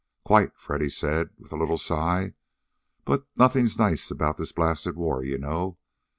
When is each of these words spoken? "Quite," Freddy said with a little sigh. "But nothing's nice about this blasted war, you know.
"Quite," 0.25 0.57
Freddy 0.57 0.89
said 0.89 1.29
with 1.37 1.51
a 1.51 1.55
little 1.55 1.77
sigh. 1.77 2.33
"But 3.05 3.27
nothing's 3.35 3.77
nice 3.77 4.09
about 4.09 4.37
this 4.37 4.51
blasted 4.51 4.95
war, 4.95 5.23
you 5.23 5.37
know. 5.37 5.77